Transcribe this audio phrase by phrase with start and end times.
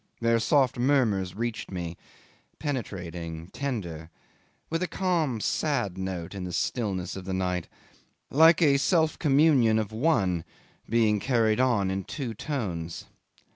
[0.19, 1.95] Their soft murmurs reached me,
[2.57, 4.09] penetrating, tender,
[4.67, 7.67] with a calm sad note in the stillness of the night,
[8.31, 10.43] like a self communion of one
[10.89, 13.05] being carried on in two tones.